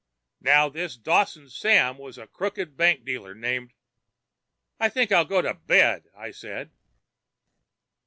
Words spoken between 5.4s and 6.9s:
back to bed," said I.